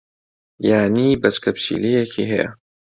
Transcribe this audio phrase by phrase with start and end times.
[0.67, 2.49] یانی بەچکە پشیلەیەکی ھەیە.